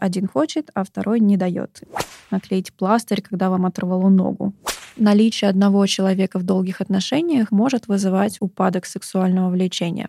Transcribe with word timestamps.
Один 0.00 0.26
хочет, 0.26 0.70
а 0.74 0.82
второй 0.82 1.20
не 1.20 1.36
дает. 1.36 1.82
Наклеить 2.30 2.72
пластырь, 2.72 3.20
когда 3.20 3.50
вам 3.50 3.66
оторвало 3.66 4.08
ногу. 4.08 4.54
Наличие 4.96 5.50
одного 5.50 5.86
человека 5.86 6.38
в 6.38 6.42
долгих 6.42 6.80
отношениях 6.80 7.50
может 7.50 7.86
вызывать 7.86 8.38
упадок 8.40 8.86
сексуального 8.86 9.50
влечения. 9.50 10.08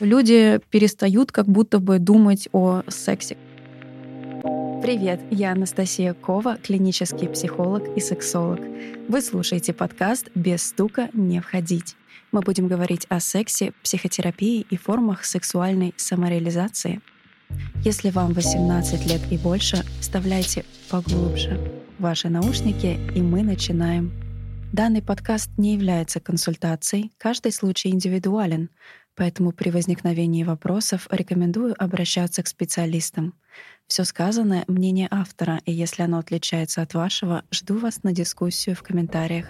Люди 0.00 0.60
перестают 0.70 1.32
как 1.32 1.46
будто 1.46 1.78
бы 1.78 1.98
думать 1.98 2.48
о 2.52 2.82
сексе. 2.88 3.38
Привет, 4.82 5.20
я 5.30 5.52
Анастасия 5.52 6.12
Кова, 6.12 6.58
клинический 6.62 7.28
психолог 7.28 7.84
и 7.96 8.00
сексолог. 8.00 8.60
Вы 9.08 9.22
слушаете 9.22 9.72
подкаст 9.72 10.28
«Без 10.34 10.62
стука 10.62 11.08
не 11.14 11.40
входить». 11.40 11.96
Мы 12.32 12.40
будем 12.42 12.68
говорить 12.68 13.06
о 13.08 13.18
сексе, 13.18 13.72
психотерапии 13.82 14.66
и 14.68 14.76
формах 14.76 15.24
сексуальной 15.24 15.94
самореализации— 15.96 17.00
если 17.84 18.10
вам 18.10 18.32
18 18.32 19.06
лет 19.06 19.20
и 19.30 19.38
больше, 19.38 19.84
вставляйте 20.00 20.64
поглубже 20.90 21.58
ваши 22.00 22.28
наушники, 22.28 22.98
и 23.14 23.20
мы 23.20 23.42
начинаем. 23.42 24.12
Данный 24.72 25.02
подкаст 25.02 25.50
не 25.56 25.74
является 25.74 26.20
консультацией, 26.20 27.12
каждый 27.18 27.52
случай 27.52 27.90
индивидуален, 27.90 28.70
поэтому 29.14 29.52
при 29.52 29.70
возникновении 29.70 30.44
вопросов 30.44 31.06
рекомендую 31.10 31.74
обращаться 31.82 32.42
к 32.42 32.46
специалистам. 32.46 33.34
Все 33.86 34.04
сказанное— 34.04 34.64
мнение 34.68 35.08
автора, 35.10 35.60
и 35.66 35.72
если 35.72 36.02
оно 36.02 36.18
отличается 36.18 36.82
от 36.82 36.94
вашего, 36.94 37.44
жду 37.50 37.78
вас 37.78 38.02
на 38.02 38.12
дискуссию 38.12 38.76
в 38.76 38.82
комментариях. 38.82 39.46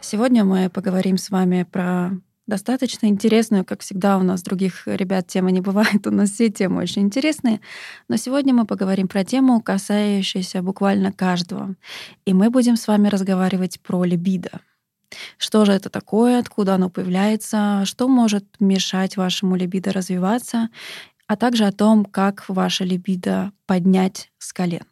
Сегодня 0.00 0.44
мы 0.44 0.68
поговорим 0.68 1.16
с 1.16 1.30
вами 1.30 1.62
про 1.62 2.10
достаточно 2.48 3.06
интересную, 3.06 3.64
как 3.64 3.82
всегда 3.82 4.18
у 4.18 4.24
нас 4.24 4.42
других 4.42 4.88
ребят 4.88 5.28
тема 5.28 5.52
не 5.52 5.60
бывает, 5.60 6.04
у 6.08 6.10
нас 6.10 6.30
все 6.30 6.50
темы 6.50 6.82
очень 6.82 7.02
интересные, 7.02 7.60
но 8.08 8.16
сегодня 8.16 8.52
мы 8.52 8.66
поговорим 8.66 9.06
про 9.06 9.24
тему, 9.24 9.60
касающуюся 9.60 10.60
буквально 10.60 11.12
каждого. 11.12 11.76
И 12.24 12.32
мы 12.32 12.50
будем 12.50 12.76
с 12.76 12.88
вами 12.88 13.06
разговаривать 13.06 13.80
про 13.80 14.02
либидо. 14.02 14.60
Что 15.38 15.64
же 15.64 15.72
это 15.72 15.88
такое, 15.88 16.40
откуда 16.40 16.74
оно 16.74 16.90
появляется, 16.90 17.84
что 17.84 18.08
может 18.08 18.44
мешать 18.58 19.16
вашему 19.16 19.54
либидо 19.54 19.92
развиваться, 19.92 20.68
а 21.28 21.36
также 21.36 21.64
о 21.66 21.72
том, 21.72 22.04
как 22.04 22.48
ваше 22.48 22.84
либидо 22.84 23.52
поднять 23.66 24.32
с 24.38 24.52
колен. 24.52 24.82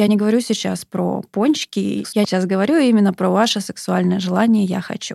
Я 0.00 0.06
не 0.06 0.16
говорю 0.16 0.40
сейчас 0.40 0.86
про 0.86 1.20
пончики, 1.30 2.06
я 2.14 2.24
сейчас 2.24 2.46
говорю 2.46 2.78
именно 2.78 3.12
про 3.12 3.28
ваше 3.28 3.60
сексуальное 3.60 4.18
желание 4.18 4.64
«я 4.64 4.80
хочу». 4.80 5.14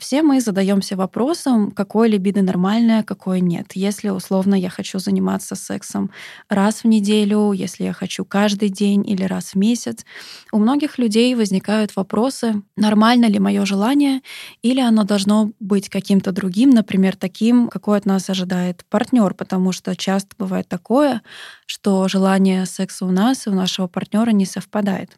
Все 0.00 0.22
мы 0.22 0.40
задаемся 0.40 0.96
вопросом, 0.96 1.70
какое 1.70 2.08
либидо 2.08 2.40
нормальное, 2.40 3.02
какое 3.02 3.40
нет. 3.40 3.72
Если 3.74 4.08
условно 4.08 4.54
я 4.54 4.70
хочу 4.70 4.98
заниматься 4.98 5.54
сексом 5.54 6.10
раз 6.48 6.84
в 6.84 6.86
неделю, 6.86 7.52
если 7.52 7.84
я 7.84 7.92
хочу 7.92 8.24
каждый 8.24 8.70
день 8.70 9.06
или 9.06 9.24
раз 9.24 9.50
в 9.50 9.56
месяц, 9.56 10.06
у 10.52 10.58
многих 10.58 10.96
людей 10.96 11.34
возникают 11.34 11.94
вопросы, 11.96 12.62
нормально 12.76 13.26
ли 13.26 13.38
мое 13.38 13.66
желание, 13.66 14.22
или 14.62 14.80
оно 14.80 15.04
должно 15.04 15.52
быть 15.60 15.90
каким-то 15.90 16.32
другим, 16.32 16.70
например, 16.70 17.14
таким, 17.14 17.68
какой 17.68 17.98
от 17.98 18.06
нас 18.06 18.30
ожидает 18.30 18.86
партнер, 18.88 19.34
потому 19.34 19.70
что 19.72 19.94
часто 19.94 20.34
бывает 20.38 20.66
такое, 20.66 21.20
что 21.66 22.08
желание 22.08 22.64
секса 22.64 23.04
у 23.04 23.10
нас 23.10 23.46
и 23.46 23.50
у 23.50 23.54
нашего 23.54 23.86
партнера 23.86 24.30
не 24.30 24.46
совпадает. 24.46 25.10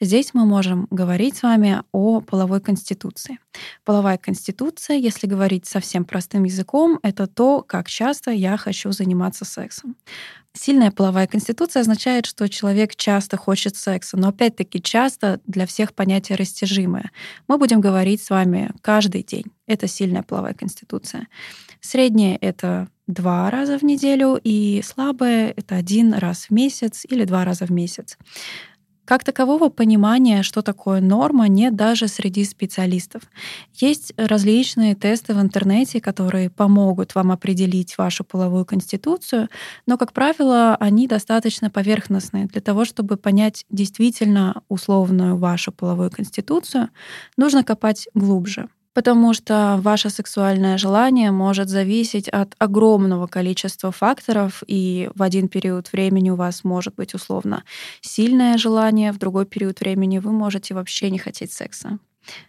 Здесь 0.00 0.30
мы 0.32 0.46
можем 0.46 0.88
говорить 0.90 1.36
с 1.36 1.42
вами 1.42 1.82
о 1.92 2.22
половой 2.22 2.62
конституции. 2.62 3.38
Половая 3.84 4.16
если 4.94 5.26
говорить 5.26 5.66
совсем 5.66 6.04
простым 6.04 6.44
языком, 6.44 6.98
это 7.02 7.26
то, 7.26 7.62
как 7.62 7.88
часто 7.88 8.30
я 8.30 8.56
хочу 8.56 8.92
заниматься 8.92 9.44
сексом. 9.44 9.96
Сильная 10.52 10.90
половая 10.90 11.28
конституция 11.28 11.80
означает, 11.82 12.26
что 12.26 12.48
человек 12.48 12.96
часто 12.96 13.36
хочет 13.36 13.76
секса, 13.76 14.16
но 14.16 14.28
опять-таки 14.28 14.82
часто 14.82 15.40
для 15.46 15.64
всех 15.64 15.94
понятие 15.94 16.36
растяжимое. 16.36 17.12
Мы 17.46 17.56
будем 17.56 17.80
говорить 17.80 18.22
с 18.22 18.30
вами 18.30 18.72
каждый 18.82 19.22
день. 19.22 19.46
Это 19.66 19.86
сильная 19.86 20.24
половая 20.24 20.54
конституция. 20.54 21.28
Средняя— 21.80 22.36
это 22.40 22.88
два 23.06 23.48
раза 23.50 23.78
в 23.78 23.82
неделю, 23.82 24.40
и 24.42 24.82
слабая— 24.84 25.54
это 25.56 25.76
один 25.76 26.14
раз 26.14 26.46
в 26.46 26.50
месяц 26.50 27.06
или 27.08 27.24
два 27.24 27.44
раза 27.44 27.66
в 27.66 27.70
месяц. 27.70 28.18
Как 29.10 29.24
такового 29.24 29.70
понимания, 29.70 30.44
что 30.44 30.62
такое 30.62 31.00
норма, 31.00 31.48
нет 31.48 31.74
даже 31.74 32.06
среди 32.06 32.44
специалистов. 32.44 33.22
Есть 33.74 34.12
различные 34.16 34.94
тесты 34.94 35.34
в 35.34 35.40
интернете, 35.40 36.00
которые 36.00 36.48
помогут 36.48 37.16
вам 37.16 37.32
определить 37.32 37.98
вашу 37.98 38.22
половую 38.22 38.64
конституцию, 38.64 39.48
но, 39.84 39.98
как 39.98 40.12
правило, 40.12 40.76
они 40.76 41.08
достаточно 41.08 41.70
поверхностные. 41.70 42.46
Для 42.46 42.60
того, 42.60 42.84
чтобы 42.84 43.16
понять 43.16 43.66
действительно 43.68 44.62
условную 44.68 45.36
вашу 45.36 45.72
половую 45.72 46.12
конституцию, 46.12 46.90
нужно 47.36 47.64
копать 47.64 48.06
глубже 48.14 48.68
потому 48.94 49.34
что 49.34 49.78
ваше 49.80 50.10
сексуальное 50.10 50.78
желание 50.78 51.30
может 51.30 51.68
зависеть 51.68 52.28
от 52.28 52.54
огромного 52.58 53.26
количества 53.26 53.92
факторов, 53.92 54.62
и 54.66 55.10
в 55.14 55.22
один 55.22 55.48
период 55.48 55.92
времени 55.92 56.30
у 56.30 56.36
вас 56.36 56.64
может 56.64 56.94
быть 56.94 57.14
условно 57.14 57.64
сильное 58.00 58.58
желание, 58.58 59.12
в 59.12 59.18
другой 59.18 59.46
период 59.46 59.80
времени 59.80 60.18
вы 60.18 60.32
можете 60.32 60.74
вообще 60.74 61.10
не 61.10 61.18
хотеть 61.18 61.52
секса. 61.52 61.98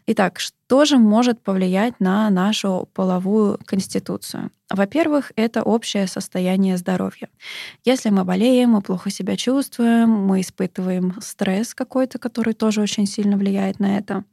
Итак, 0.07 0.39
что 0.71 0.85
же 0.85 0.97
может 0.97 1.43
повлиять 1.43 1.99
на 1.99 2.29
нашу 2.29 2.87
половую 2.93 3.59
конституцию? 3.65 4.51
Во-первых, 4.73 5.33
это 5.35 5.63
общее 5.63 6.07
состояние 6.07 6.77
здоровья. 6.77 7.27
Если 7.83 8.09
мы 8.09 8.23
болеем, 8.23 8.69
мы 8.69 8.81
плохо 8.81 9.09
себя 9.09 9.35
чувствуем, 9.35 10.09
мы 10.09 10.39
испытываем 10.39 11.15
стресс 11.19 11.73
какой-то, 11.73 12.19
который 12.19 12.53
тоже 12.53 12.81
очень 12.81 13.05
сильно 13.05 13.35
влияет 13.35 13.79
на 13.79 13.97
это. 13.97 14.23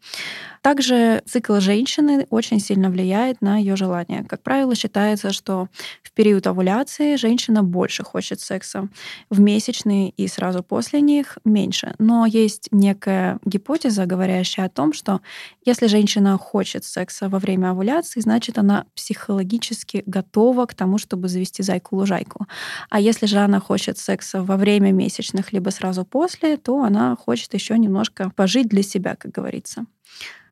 Также 0.62 1.22
цикл 1.26 1.59
женщины 1.59 2.26
очень 2.31 2.60
сильно 2.60 2.88
влияет 2.91 3.41
на 3.41 3.59
ее 3.59 3.75
желание. 3.75 4.25
Как 4.25 4.43
правило, 4.43 4.76
считается, 4.76 5.32
что 5.32 5.69
в 6.03 6.12
период 6.12 6.47
овуляции 6.47 7.16
женщина 7.16 7.65
больше 7.65 8.05
хочет 8.05 8.41
секса, 8.41 8.88
в 9.31 9.41
месячные 9.41 10.10
и 10.10 10.28
сразу 10.28 10.62
после 10.62 11.00
них 11.00 11.38
меньше. 11.44 11.94
Но 11.99 12.26
есть 12.26 12.69
некая 12.70 13.38
гипотеза, 13.44 14.06
говорящая 14.06 14.66
о 14.66 14.70
том, 14.70 14.93
что 14.93 15.20
если 15.65 15.87
женщина 15.87 16.27
хочет 16.36 16.84
секса 16.84 17.28
во 17.28 17.38
время 17.38 17.70
овуляции, 17.70 18.20
значит, 18.20 18.58
она 18.58 18.84
психологически 18.94 20.02
готова 20.06 20.66
к 20.66 20.74
тому, 20.74 20.98
чтобы 20.98 21.28
завести 21.28 21.62
зайку-лужайку. 21.62 22.46
А 22.90 23.00
если 23.00 23.26
же 23.26 23.38
она 23.38 23.60
хочет 23.60 23.98
секса 23.98 24.42
во 24.42 24.56
время 24.56 24.92
месячных, 24.92 25.52
либо 25.52 25.70
сразу 25.70 26.04
после, 26.04 26.56
то 26.56 26.82
она 26.82 27.16
хочет 27.16 27.54
еще 27.54 27.78
немножко 27.78 28.30
пожить 28.36 28.68
для 28.68 28.82
себя, 28.82 29.16
как 29.16 29.32
говорится. 29.32 29.86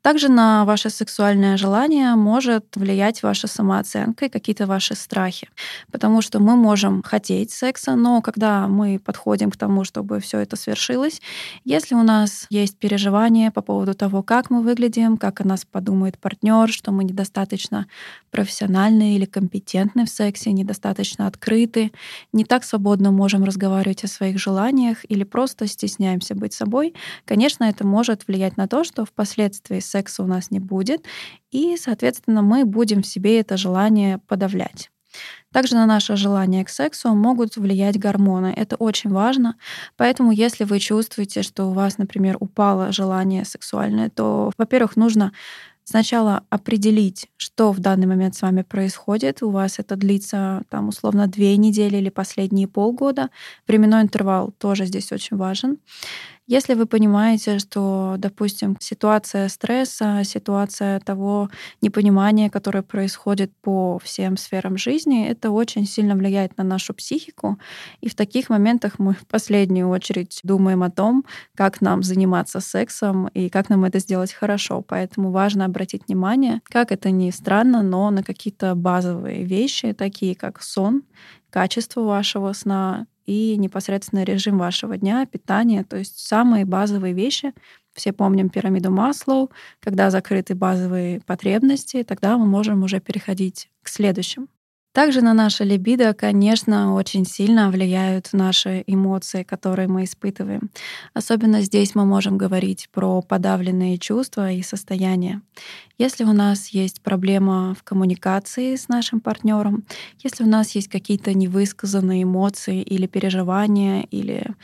Также 0.06 0.28
на 0.28 0.64
ваше 0.64 0.88
сексуальное 0.88 1.56
желание 1.56 2.14
может 2.14 2.76
влиять 2.76 3.24
ваша 3.24 3.48
самооценка 3.48 4.26
и 4.26 4.28
какие-то 4.28 4.66
ваши 4.66 4.94
страхи. 4.94 5.48
Потому 5.90 6.22
что 6.22 6.38
мы 6.38 6.54
можем 6.54 7.02
хотеть 7.02 7.50
секса, 7.50 7.96
но 7.96 8.22
когда 8.22 8.68
мы 8.68 9.00
подходим 9.04 9.50
к 9.50 9.56
тому, 9.56 9.82
чтобы 9.82 10.20
все 10.20 10.38
это 10.38 10.54
свершилось, 10.54 11.20
если 11.64 11.96
у 11.96 12.04
нас 12.04 12.46
есть 12.50 12.78
переживания 12.78 13.50
по 13.50 13.62
поводу 13.62 13.94
того, 13.94 14.22
как 14.22 14.48
мы 14.48 14.62
выглядим, 14.62 15.16
как 15.16 15.40
о 15.40 15.44
нас 15.44 15.64
подумает 15.64 16.20
партнер, 16.20 16.68
что 16.70 16.92
мы 16.92 17.02
недостаточно 17.02 17.88
профессиональны 18.30 19.16
или 19.16 19.24
компетентны 19.24 20.04
в 20.04 20.08
сексе, 20.08 20.52
недостаточно 20.52 21.26
открыты, 21.26 21.90
не 22.32 22.44
так 22.44 22.62
свободно 22.62 23.10
можем 23.10 23.42
разговаривать 23.42 24.04
о 24.04 24.08
своих 24.08 24.38
желаниях 24.38 24.98
или 25.08 25.24
просто 25.24 25.66
стесняемся 25.66 26.36
быть 26.36 26.52
собой, 26.52 26.94
конечно, 27.24 27.64
это 27.64 27.84
может 27.84 28.28
влиять 28.28 28.56
на 28.56 28.68
то, 28.68 28.84
что 28.84 29.04
впоследствии 29.04 29.80
секса 29.96 30.22
у 30.22 30.26
нас 30.26 30.50
не 30.50 30.60
будет, 30.60 31.04
и, 31.50 31.76
соответственно, 31.78 32.42
мы 32.42 32.64
будем 32.64 33.02
в 33.02 33.06
себе 33.06 33.40
это 33.40 33.56
желание 33.56 34.18
подавлять. 34.26 34.90
Также 35.52 35.74
на 35.74 35.86
наше 35.86 36.16
желание 36.16 36.64
к 36.64 36.68
сексу 36.68 37.14
могут 37.14 37.56
влиять 37.56 37.98
гормоны. 37.98 38.52
Это 38.54 38.76
очень 38.76 39.10
важно. 39.10 39.56
Поэтому, 39.96 40.30
если 40.30 40.64
вы 40.64 40.78
чувствуете, 40.78 41.42
что 41.42 41.64
у 41.64 41.72
вас, 41.72 41.96
например, 41.96 42.36
упало 42.40 42.92
желание 42.92 43.44
сексуальное, 43.46 44.10
то, 44.10 44.52
во-первых, 44.58 44.96
нужно 44.96 45.32
сначала 45.84 46.42
определить, 46.50 47.28
что 47.38 47.72
в 47.72 47.78
данный 47.78 48.06
момент 48.06 48.34
с 48.34 48.42
вами 48.42 48.62
происходит. 48.62 49.42
У 49.42 49.50
вас 49.50 49.78
это 49.78 49.96
длится 49.96 50.62
там 50.68 50.88
условно 50.88 51.26
две 51.26 51.56
недели 51.56 51.96
или 51.96 52.10
последние 52.10 52.68
полгода. 52.68 53.30
Временной 53.66 54.02
интервал 54.02 54.52
тоже 54.58 54.84
здесь 54.84 55.10
очень 55.12 55.38
важен. 55.38 55.78
Если 56.48 56.74
вы 56.74 56.86
понимаете, 56.86 57.58
что, 57.58 58.14
допустим, 58.18 58.76
ситуация 58.78 59.48
стресса, 59.48 60.22
ситуация 60.22 61.00
того 61.00 61.50
непонимания, 61.82 62.48
которое 62.50 62.82
происходит 62.82 63.50
по 63.62 63.98
всем 63.98 64.36
сферам 64.36 64.76
жизни, 64.76 65.26
это 65.26 65.50
очень 65.50 65.86
сильно 65.86 66.14
влияет 66.14 66.56
на 66.56 66.62
нашу 66.62 66.94
психику. 66.94 67.58
И 68.00 68.08
в 68.08 68.14
таких 68.14 68.48
моментах 68.48 69.00
мы 69.00 69.14
в 69.14 69.26
последнюю 69.26 69.88
очередь 69.88 70.38
думаем 70.44 70.84
о 70.84 70.90
том, 70.90 71.24
как 71.56 71.80
нам 71.80 72.04
заниматься 72.04 72.60
сексом 72.60 73.26
и 73.28 73.48
как 73.48 73.68
нам 73.68 73.84
это 73.84 73.98
сделать 73.98 74.32
хорошо. 74.32 74.82
Поэтому 74.86 75.32
важно 75.32 75.64
обратить 75.64 76.06
внимание, 76.06 76.60
как 76.70 76.92
это 76.92 77.10
ни 77.10 77.30
странно, 77.30 77.82
но 77.82 78.08
на 78.10 78.22
какие-то 78.22 78.76
базовые 78.76 79.42
вещи, 79.42 79.92
такие 79.94 80.36
как 80.36 80.62
сон, 80.62 81.02
качество 81.50 82.02
вашего 82.02 82.52
сна, 82.52 83.06
и 83.26 83.56
непосредственно 83.56 84.24
режим 84.24 84.58
вашего 84.58 84.96
дня, 84.96 85.26
питание, 85.26 85.84
то 85.84 85.96
есть 85.96 86.18
самые 86.18 86.64
базовые 86.64 87.12
вещи. 87.12 87.52
Все 87.92 88.12
помним 88.12 88.48
пирамиду 88.48 88.90
Маслоу. 88.90 89.50
Когда 89.80 90.10
закрыты 90.10 90.54
базовые 90.54 91.20
потребности, 91.20 92.02
тогда 92.02 92.38
мы 92.38 92.46
можем 92.46 92.82
уже 92.82 93.00
переходить 93.00 93.70
к 93.82 93.88
следующим. 93.88 94.48
Также 94.96 95.20
на 95.20 95.34
наше 95.34 95.62
либидо, 95.62 96.14
конечно, 96.14 96.94
очень 96.94 97.26
сильно 97.26 97.70
влияют 97.70 98.30
наши 98.32 98.82
эмоции, 98.86 99.42
которые 99.42 99.88
мы 99.88 100.04
испытываем. 100.04 100.70
Особенно 101.12 101.60
здесь 101.60 101.94
мы 101.94 102.06
можем 102.06 102.38
говорить 102.38 102.88
про 102.92 103.20
подавленные 103.20 103.98
чувства 103.98 104.50
и 104.50 104.62
состояния. 104.62 105.42
Если 105.98 106.24
у 106.24 106.32
нас 106.34 106.68
есть 106.68 107.00
проблема 107.00 107.74
в 107.74 107.82
коммуникации 107.82 108.76
с 108.76 108.88
нашим 108.88 109.20
партнером, 109.20 109.84
если 110.22 110.44
у 110.44 110.46
нас 110.46 110.72
есть 110.72 110.88
какие-то 110.88 111.32
невысказанные 111.32 112.24
эмоции 112.24 112.82
или 112.82 113.06
переживания, 113.06 114.02
или 114.10 114.54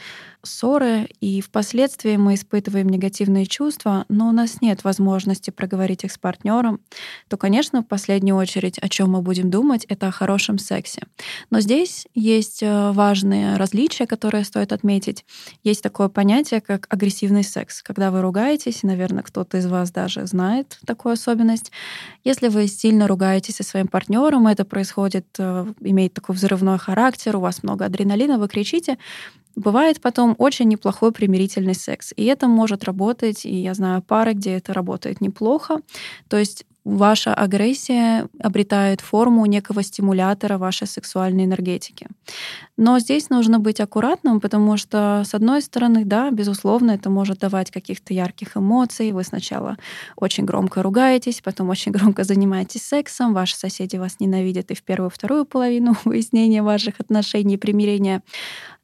ссоры, 0.44 1.08
и 1.20 1.40
впоследствии 1.40 2.16
мы 2.16 2.34
испытываем 2.34 2.88
негативные 2.88 3.46
чувства, 3.46 4.04
но 4.08 4.28
у 4.28 4.32
нас 4.32 4.60
нет 4.60 4.84
возможности 4.84 5.50
проговорить 5.50 6.04
их 6.04 6.12
с 6.12 6.18
партнером, 6.18 6.80
то, 7.28 7.36
конечно, 7.36 7.82
в 7.82 7.86
последнюю 7.86 8.36
очередь, 8.36 8.78
о 8.78 8.88
чем 8.88 9.12
мы 9.12 9.22
будем 9.22 9.50
думать, 9.50 9.84
это 9.84 10.08
о 10.08 10.10
хорошем 10.10 10.58
сексе. 10.58 11.02
Но 11.50 11.60
здесь 11.60 12.06
есть 12.14 12.62
э, 12.62 12.90
важные 12.92 13.56
различия, 13.56 14.06
которые 14.06 14.44
стоит 14.44 14.72
отметить. 14.72 15.24
Есть 15.62 15.82
такое 15.82 16.08
понятие, 16.08 16.60
как 16.60 16.86
агрессивный 16.92 17.44
секс. 17.44 17.82
Когда 17.82 18.10
вы 18.10 18.20
ругаетесь, 18.20 18.82
наверное, 18.82 19.22
кто-то 19.22 19.58
из 19.58 19.66
вас 19.66 19.92
даже 19.92 20.26
знает 20.26 20.78
такую 20.84 21.16
особенность. 21.22 21.72
Если 22.24 22.48
вы 22.48 22.66
сильно 22.68 23.06
ругаетесь 23.06 23.56
со 23.56 23.62
своим 23.62 23.86
партнером, 23.86 24.46
это 24.46 24.64
происходит, 24.64 25.26
э, 25.38 25.66
имеет 25.80 26.14
такой 26.14 26.34
взрывной 26.34 26.78
характер, 26.78 27.36
у 27.36 27.40
вас 27.40 27.62
много 27.62 27.84
адреналина, 27.84 28.38
вы 28.38 28.48
кричите, 28.48 28.96
Бывает 29.54 30.00
потом 30.00 30.34
очень 30.38 30.68
неплохой 30.68 31.12
примирительный 31.12 31.74
секс. 31.74 32.14
И 32.16 32.24
это 32.24 32.48
может 32.48 32.84
работать, 32.84 33.44
и 33.44 33.54
я 33.54 33.74
знаю 33.74 34.00
пары, 34.00 34.32
где 34.32 34.52
это 34.52 34.72
работает 34.72 35.20
неплохо. 35.20 35.80
То 36.28 36.38
есть 36.38 36.64
ваша 36.84 37.32
агрессия 37.32 38.28
обретает 38.40 39.00
форму 39.00 39.46
некого 39.46 39.82
стимулятора 39.82 40.58
вашей 40.58 40.86
сексуальной 40.86 41.44
энергетики. 41.44 42.08
Но 42.76 42.98
здесь 42.98 43.30
нужно 43.30 43.60
быть 43.60 43.80
аккуратным, 43.80 44.40
потому 44.40 44.76
что, 44.76 45.22
с 45.24 45.34
одной 45.34 45.62
стороны, 45.62 46.04
да, 46.04 46.30
безусловно, 46.30 46.92
это 46.92 47.10
может 47.10 47.38
давать 47.38 47.70
каких-то 47.70 48.12
ярких 48.14 48.56
эмоций. 48.56 49.12
Вы 49.12 49.22
сначала 49.22 49.76
очень 50.16 50.44
громко 50.44 50.82
ругаетесь, 50.82 51.40
потом 51.40 51.68
очень 51.68 51.92
громко 51.92 52.24
занимаетесь 52.24 52.82
сексом, 52.82 53.34
ваши 53.34 53.56
соседи 53.56 53.96
вас 53.96 54.18
ненавидят 54.18 54.70
и 54.70 54.74
в 54.74 54.82
первую, 54.82 55.10
вторую 55.10 55.44
половину 55.44 55.96
выяснения 56.04 56.62
ваших 56.62 56.98
отношений, 56.98 57.56
примирения. 57.56 58.22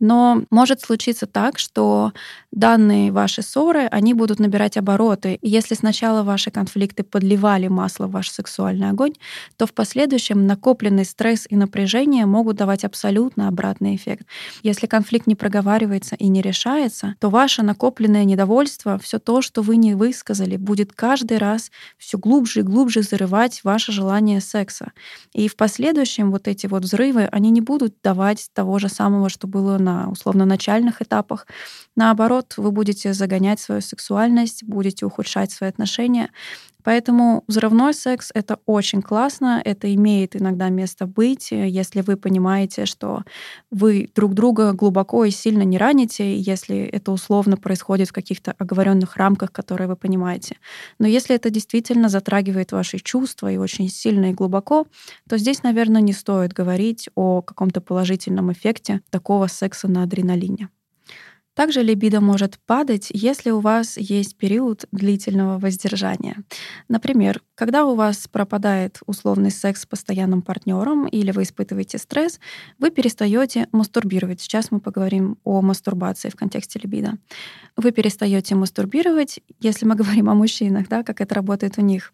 Но 0.01 0.43
может 0.51 0.81
случиться 0.81 1.27
так, 1.27 1.59
что 1.59 2.13
данные 2.53 3.13
ваши 3.13 3.43
ссоры, 3.43 3.87
они 3.87 4.15
будут 4.15 4.39
набирать 4.39 4.77
обороты. 4.77 5.35
И 5.35 5.49
если 5.49 5.75
сначала 5.75 6.23
ваши 6.23 6.51
конфликты 6.51 7.03
подливали 7.03 7.69
масло 7.69 8.07
в 8.07 8.13
ваш 8.13 8.31
сексуальный 8.31 8.91
огонь, 8.91 9.15
то 9.57 9.67
в 9.67 9.73
последующем 9.73 10.47
накопленный 10.47 11.05
стресс 11.05 11.47
и 11.49 11.57
напряжение 11.57 12.27
могут 12.27 12.57
давать 12.57 12.85
абсолютно 12.85 13.49
обратный 13.49 13.97
эффект. 13.97 14.27
Если 14.63 14.87
конфликт 14.87 15.27
не 15.27 15.35
проговаривается 15.35 16.15
и 16.15 16.29
не 16.29 16.43
решается, 16.43 17.15
то 17.21 17.31
ваше 17.31 17.63
накопленное 17.63 18.25
недовольство, 18.25 18.99
все 18.99 19.19
то, 19.19 19.43
что 19.43 19.63
вы 19.63 19.77
не 19.77 19.95
высказали, 19.95 20.57
будет 20.57 20.93
каждый 20.93 21.39
раз 21.39 21.71
все 21.97 22.19
глубже 22.19 22.61
и 22.61 22.63
глубже 22.63 23.03
зарывать 23.03 23.61
ваше 23.65 23.93
желание 23.93 24.41
секса. 24.41 24.93
И 25.33 25.49
в 25.49 25.57
последующем 25.57 26.31
вот 26.31 26.49
эти 26.49 26.67
вот 26.67 26.85
взрывы, 26.85 27.25
они 27.33 27.51
не 27.51 27.61
будут 27.61 27.97
давать 28.03 28.49
того 28.53 28.79
же 28.79 28.89
самого, 28.89 29.29
что 29.29 29.47
было 29.47 29.79
на 29.89 30.11
условно 30.11 30.45
начальных 30.45 31.03
этапах. 31.03 31.47
Наоборот, 31.97 32.55
вы 32.57 32.71
будете 32.71 33.13
загонять 33.13 33.61
свою 33.61 33.81
сексуальность, 33.81 34.65
будете 34.65 35.07
ухудшать 35.07 35.51
свои 35.51 35.71
отношения. 35.71 36.31
Поэтому 36.85 37.45
взрывной 37.49 37.93
секс— 37.93 38.31
это 38.35 38.59
очень 38.67 39.03
классно, 39.03 39.61
это 39.65 39.93
имеет 39.95 40.37
иногда 40.37 40.69
место 40.69 41.07
быть, 41.07 41.51
если 41.51 42.01
вы 42.03 42.17
понимаете, 42.17 42.87
что 42.87 43.25
вы 43.71 44.09
друг 44.15 44.35
друга 44.35 44.73
глубоко 44.73 45.25
и 45.25 45.31
сильно 45.31 45.63
не 45.63 45.77
раните, 45.77 46.39
если 46.39 46.79
это 46.79 47.13
условно 47.13 47.57
происходит 47.57 48.09
в 48.09 48.13
каких-то 48.13 48.55
оговоренных 48.59 49.17
рамках, 49.17 49.53
которые 49.53 49.89
вы 49.89 49.97
понимаете. 49.97 50.57
Но 50.99 51.07
если 51.07 51.35
это 51.35 51.51
действительно 51.51 52.09
затрагивает 52.09 52.73
ваши 52.73 52.99
чувства 52.99 53.51
и 53.51 53.57
очень 53.57 53.89
сильно 53.89 54.31
и 54.31 54.35
глубоко, 54.35 54.87
то 55.29 55.37
здесь, 55.37 55.63
наверное, 55.63 56.01
не 56.01 56.13
стоит 56.13 56.53
говорить 56.53 57.09
о 57.15 57.43
каком-то 57.43 57.81
положительном 57.81 58.53
эффекте 58.53 59.01
такого 59.11 59.49
секса 59.49 59.89
на 59.89 60.05
адреналине. 60.05 60.69
Также 61.59 61.83
либидо 61.83 62.21
может 62.21 62.57
падать, 62.67 63.09
если 63.11 63.51
у 63.51 63.59
вас 63.59 63.97
есть 63.97 64.37
период 64.37 64.85
длительного 64.93 65.59
воздержания. 65.59 66.37
Например, 66.87 67.43
когда 67.57 67.85
у 67.85 67.97
вас 67.97 68.29
пропадает 68.29 69.01
условный 69.07 69.51
секс 69.51 69.83
с 69.83 69.87
постоянным 69.87 70.43
партнером 70.43 71.09
или 71.09 71.33
вы 71.33 71.43
испытываете 71.43 71.99
стресс, 71.99 72.39
вы 72.79 72.93
перестаете 72.93 73.67
мастурбировать. 73.73 74.41
Сейчас 74.41 74.71
мы 74.71 74.79
поговорим 74.79 75.37
о 75.43 75.61
мастурбации 75.61 76.29
в 76.29 76.37
контексте 76.37 76.79
либидо. 76.81 77.15
Вы 77.77 77.91
перестаете 77.91 78.55
мастурбировать, 78.55 79.41
если 79.59 79.85
мы 79.85 79.95
говорим 79.97 80.31
о 80.31 80.35
мужчинах, 80.35 80.87
да, 80.89 81.03
как 81.03 81.21
это 81.21 81.35
работает 81.35 81.77
у 81.77 81.81
них, 81.81 82.13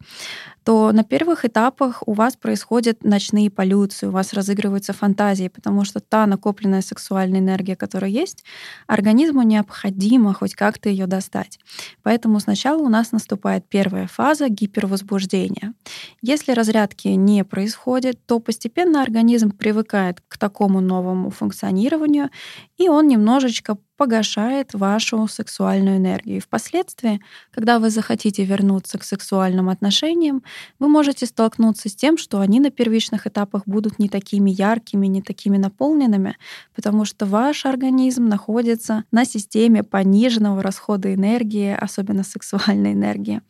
то 0.64 0.92
на 0.92 1.04
первых 1.04 1.44
этапах 1.44 2.02
у 2.06 2.12
вас 2.12 2.36
происходят 2.36 3.04
ночные 3.04 3.50
полюции, 3.50 4.06
у 4.06 4.10
вас 4.10 4.32
разыгрываются 4.32 4.92
фантазии, 4.92 5.48
потому 5.48 5.84
что 5.84 6.00
та 6.00 6.26
накопленная 6.26 6.82
сексуальная 6.82 7.40
энергия, 7.40 7.76
которая 7.76 8.10
есть, 8.10 8.44
организм 8.86 9.14
организму 9.14 9.42
необходимо 9.42 10.34
хоть 10.34 10.54
как-то 10.54 10.88
ее 10.88 11.06
достать. 11.06 11.58
Поэтому 12.02 12.40
сначала 12.40 12.82
у 12.82 12.88
нас 12.88 13.12
наступает 13.12 13.64
первая 13.68 14.06
фаза 14.06 14.48
гипервозбуждения. 14.48 15.74
Если 16.22 16.52
разрядки 16.52 17.08
не 17.08 17.44
происходит, 17.44 18.18
то 18.26 18.40
постепенно 18.40 19.02
организм 19.02 19.50
привыкает 19.50 20.20
к 20.28 20.36
такому 20.36 20.80
новому 20.80 21.30
функционированию, 21.30 22.30
и 22.76 22.88
он 22.88 23.08
немножечко 23.08 23.76
погашает 24.04 24.74
вашу 24.74 25.26
сексуальную 25.28 25.96
энергию. 25.96 26.42
Впоследствии, 26.42 27.22
когда 27.50 27.78
вы 27.78 27.88
захотите 27.88 28.44
вернуться 28.44 28.98
к 28.98 29.02
сексуальным 29.02 29.70
отношениям, 29.70 30.42
вы 30.78 30.88
можете 30.88 31.24
столкнуться 31.24 31.88
с 31.88 31.94
тем, 31.94 32.18
что 32.18 32.40
они 32.40 32.60
на 32.60 32.70
первичных 32.70 33.26
этапах 33.26 33.62
будут 33.64 33.98
не 33.98 34.10
такими 34.10 34.50
яркими, 34.50 35.06
не 35.06 35.22
такими 35.22 35.56
наполненными, 35.56 36.36
потому 36.74 37.06
что 37.06 37.24
ваш 37.24 37.64
организм 37.64 38.28
находится 38.28 39.04
на 39.10 39.24
системе 39.24 39.82
пониженного 39.82 40.62
расхода 40.62 41.14
энергии, 41.14 41.74
особенно 41.74 42.24
сексуальной 42.24 42.92
энергии. 42.92 43.40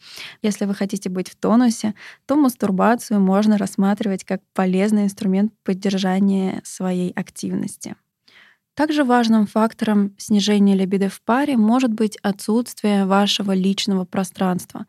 Если 0.41 0.67
вы 0.67 0.75
хотите 0.77 1.09
быть 1.09 1.31
в 1.31 1.35
тонусе, 1.35 1.95
то 2.27 2.37
мастурбацию 2.37 3.21
можно 3.21 3.59
рассматривать 3.59 4.23
как 4.23 4.41
полезный 4.53 5.03
инструмент 5.03 5.53
поддержания 5.65 6.61
своей 6.63 7.11
активности. 7.11 7.97
Также 8.75 9.05
важным 9.05 9.47
фактором 9.47 10.15
снижения 10.19 10.75
либидо 10.75 11.09
в 11.09 11.21
паре 11.23 11.57
может 11.57 11.93
быть 11.93 12.17
отсутствие 12.23 13.07
вашего 13.07 13.53
личного 13.53 14.05
пространства. 14.05 14.87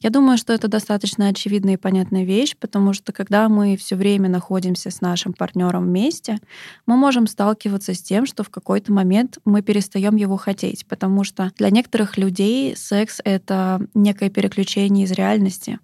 Я 0.00 0.10
думаю, 0.10 0.36
что 0.36 0.52
это 0.52 0.68
достаточно 0.68 1.28
очевидная 1.28 1.74
и 1.74 1.78
понятная 1.78 2.24
вещь, 2.24 2.54
потому 2.60 2.92
что 2.92 3.12
когда 3.12 3.48
мы 3.48 3.78
все 3.78 3.96
время 3.96 4.28
находимся 4.28 4.90
с 4.90 5.00
нашим 5.00 5.32
партнером 5.32 5.86
вместе, 5.86 6.38
мы 6.84 6.96
можем 6.96 7.26
сталкиваться 7.26 7.94
с 7.94 8.02
тем, 8.02 8.26
что 8.26 8.44
в 8.44 8.50
какой-то 8.50 8.92
момент 8.92 9.38
мы 9.46 9.62
перестаем 9.62 10.16
его 10.16 10.36
хотеть, 10.36 10.86
потому 10.86 11.24
что 11.24 11.50
для 11.56 11.70
некоторых 11.70 12.18
людей 12.18 12.76
секс— 12.76 13.20
это 13.24 13.80
некое 13.94 14.28
переключение 14.28 15.06
из 15.06 15.12
реальности 15.12 15.80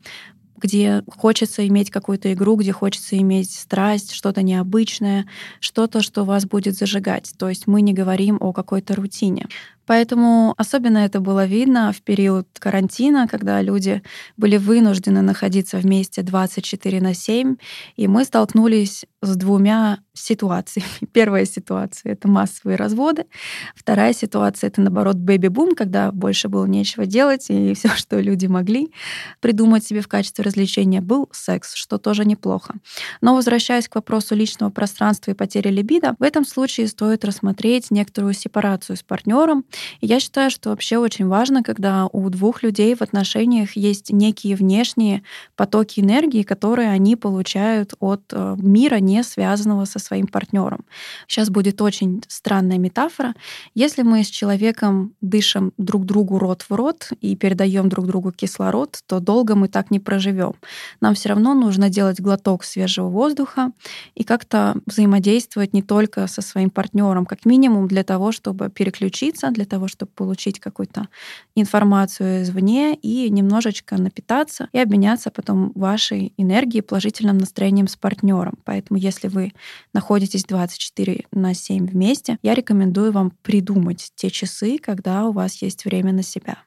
где 0.63 1.03
хочется 1.09 1.67
иметь 1.67 1.91
какую-то 1.91 2.33
игру, 2.33 2.57
где 2.57 2.73
хочется 2.73 3.19
иметь 3.19 3.51
страсть, 3.51 4.13
что-то 4.13 4.43
необычное, 4.43 5.27
что-то, 5.61 6.03
что 6.03 6.25
вас 6.25 6.47
будет 6.47 6.77
зажигать. 6.77 7.33
То 7.39 7.49
есть 7.49 7.67
мы 7.67 7.83
не 7.83 7.93
говорим 7.93 8.39
о 8.41 8.53
какой-то 8.53 8.95
рутине. 8.95 9.49
Поэтому 9.93 10.55
особенно 10.57 10.97
это 10.97 11.21
было 11.21 11.45
видно 11.45 11.93
в 11.93 12.01
период 12.01 12.49
карантина, 12.59 13.29
когда 13.29 13.61
люди 13.61 14.03
были 14.39 14.57
вынуждены 14.57 15.21
находиться 15.21 15.77
вместе 15.77 16.23
24 16.23 17.03
на 17.03 17.13
7, 17.13 17.57
и 17.97 18.09
мы 18.09 18.25
столкнулись 18.25 19.05
с 19.21 19.37
двумя 19.37 19.99
ситуациями. 20.15 20.89
Первая 21.13 21.45
ситуация— 21.45 22.13
это 22.15 22.27
массовые 22.27 22.77
разводы. 22.77 23.27
Вторая 23.75 24.13
ситуация— 24.15 24.69
это, 24.69 24.81
наоборот, 24.81 25.17
бэби-бум, 25.17 25.75
когда 25.75 26.11
больше 26.11 26.49
было 26.49 26.65
нечего 26.65 27.05
делать, 27.05 27.47
и 27.51 27.75
все, 27.75 27.89
что 27.91 28.19
люди 28.19 28.47
могли 28.47 28.93
придумать 29.41 29.85
себе 29.85 30.01
в 30.01 30.09
качестве 30.09 30.43
развлечения, 30.43 31.03
был 31.03 31.29
секс, 31.33 31.75
что 31.75 31.99
тоже 31.99 32.25
неплохо. 32.25 32.75
Но 33.21 33.35
возвращаясь 33.35 33.89
к 33.89 33.95
вопросу 33.95 34.35
личного 34.35 34.71
пространства 34.71 35.31
и 35.31 35.35
потери 35.35 35.69
либидо, 35.69 36.17
в 36.19 36.23
этом 36.23 36.47
случае 36.47 36.89
стоит 36.89 37.25
рассмотреть 37.25 37.91
некоторую 37.91 38.33
сепарацию 38.33 38.97
с 38.97 39.03
партнером. 39.03 39.65
Я 40.01 40.21
считаю, 40.21 40.51
что 40.51 40.71
вообще 40.71 40.99
очень 40.99 41.27
важно, 41.27 41.63
когда 41.63 42.07
у 42.13 42.29
двух 42.31 42.63
людей 42.63 42.95
в 42.95 43.03
отношениях 43.03 43.77
есть 43.77 44.11
некие 44.11 44.57
внешние 44.57 45.23
потоки 45.57 46.01
энергии, 46.01 46.43
которые 46.43 46.91
они 46.91 47.17
получают 47.17 47.95
от 48.01 48.23
э, 48.33 48.57
мира, 48.59 48.97
не 48.97 49.23
связанного 49.23 49.85
со 49.85 49.99
своим 49.99 50.27
партнером. 50.27 50.85
Сейчас 51.27 51.51
будет 51.51 51.81
очень 51.81 52.23
странная 52.29 52.79
метафора. 52.79 53.35
Если 53.75 54.03
мы 54.03 54.25
с 54.25 54.29
человеком 54.29 55.15
дышим 55.21 55.73
друг 55.79 56.05
другу 56.05 56.39
рот 56.39 56.63
в 56.69 56.75
рот 56.75 57.11
и 57.21 57.37
передаем 57.37 57.89
друг 57.89 58.07
другу 58.07 58.33
кислород, 58.33 59.01
то 59.07 59.21
долго 59.21 59.55
мы 59.55 59.69
так 59.69 59.91
не 59.91 60.01
проживем. 60.01 60.55
Нам 61.01 61.15
все 61.15 61.31
равно 61.31 61.55
нужно 61.55 61.89
делать 61.89 62.21
глоток 62.21 62.65
свежего 62.65 63.09
воздуха 63.09 63.73
и 64.15 64.25
как-то 64.25 64.75
взаимодействовать 64.87 65.73
не 65.73 65.83
только 65.83 66.27
со 66.27 66.43
своим 66.43 66.71
партнером, 66.71 67.27
как 67.27 67.45
минимум 67.45 67.89
для 67.89 68.05
того, 68.05 68.33
чтобы 68.33 68.69
переключиться, 68.69 69.51
для 69.51 69.62
того, 69.65 69.89
чтобы 69.89 70.13
получить 70.13 70.61
какую-то 70.61 71.09
информацию 71.55 72.43
извне 72.43 72.95
и 72.95 73.31
немножечко 73.31 73.97
напитаться 73.97 74.69
и 74.73 74.79
обменяться 74.79 75.31
потом 75.31 75.73
вашей 75.75 76.33
энергией, 76.37 76.83
положительным 76.83 77.39
настроением 77.39 77.89
с 77.89 77.97
партнером. 77.97 78.59
Поэтому 78.65 78.99
если 78.99 79.29
вы 79.29 79.53
находитесь 79.93 80.45
24 80.45 81.25
на 81.33 81.55
7 81.55 81.87
вместе, 81.87 82.39
я 82.43 82.55
рекомендую 82.55 83.13
вам 83.13 83.33
придумать 83.43 84.13
те 84.15 84.31
часы, 84.31 84.79
когда 84.79 85.27
у 85.27 85.33
вас 85.33 85.63
есть 85.63 85.85
время 85.85 86.13
на 86.13 86.23
себя. 86.23 86.59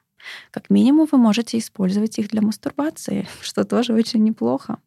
Как 0.50 0.70
минимум 0.70 1.08
вы 1.10 1.18
можете 1.18 1.58
использовать 1.58 2.18
их 2.18 2.28
для 2.28 2.42
мастурбации, 2.42 3.26
что 3.40 3.64
тоже 3.64 3.94
очень 3.94 4.22
неплохо. 4.22 4.78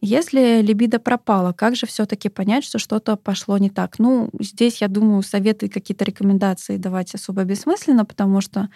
Если 0.00 0.62
либидо 0.62 1.00
пропало, 1.00 1.52
как 1.52 1.74
же 1.74 1.86
все-таки 1.86 2.28
понять, 2.28 2.64
что 2.64 2.78
что-то 2.78 3.16
пошло 3.16 3.58
не 3.58 3.68
так? 3.68 3.98
Ну, 3.98 4.30
здесь, 4.38 4.80
я 4.80 4.88
думаю, 4.88 5.22
советы, 5.22 5.68
какие-то 5.68 6.04
рекомендации 6.04 6.76
давать 6.76 7.14
особо 7.14 7.44
бессмысленно, 7.44 8.04
потому 8.04 8.40
что 8.40 8.68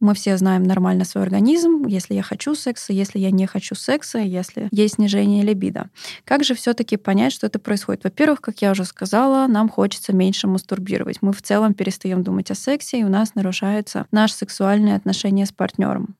мы 0.00 0.14
все 0.14 0.36
знаем 0.38 0.62
нормально 0.62 1.04
свой 1.04 1.24
организм, 1.24 1.86
если 1.86 2.14
я 2.14 2.22
хочу 2.22 2.54
секса, 2.54 2.92
если 2.92 3.18
я 3.18 3.30
не 3.30 3.46
хочу 3.46 3.74
секса, 3.74 4.18
если 4.18 4.68
есть 4.70 4.94
снижение 4.94 5.44
либидо. 5.44 5.90
Как 6.24 6.42
же 6.42 6.54
все 6.54 6.72
таки 6.72 6.96
понять, 6.96 7.32
что 7.34 7.46
это 7.46 7.58
происходит? 7.58 8.04
Во-первых, 8.04 8.40
как 8.40 8.62
я 8.62 8.70
уже 8.70 8.84
сказала, 8.86 9.46
нам 9.46 9.68
хочется 9.68 10.14
меньше 10.14 10.46
мастурбировать. 10.46 11.18
Мы 11.20 11.32
в 11.32 11.42
целом 11.42 11.74
перестаем 11.74 12.22
думать 12.22 12.50
о 12.50 12.54
сексе, 12.54 13.00
и 13.00 13.04
у 13.04 13.08
нас 13.08 13.34
нарушаются 13.34 14.06
наши 14.10 14.34
сексуальные 14.34 14.96
отношения 14.96 15.44
с 15.44 15.52
партнером. 15.52 16.16